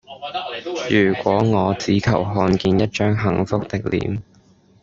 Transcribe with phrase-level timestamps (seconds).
[0.89, 4.19] 如果我只求看見一張幸福的臉